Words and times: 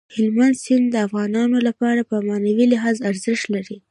هلمند 0.15 0.55
سیند 0.63 0.85
د 0.91 0.95
افغانانو 1.07 1.57
لپاره 1.67 2.01
په 2.09 2.15
معنوي 2.27 2.65
لحاظ 2.73 2.97
ارزښت 3.09 3.45
لري. 3.55 3.77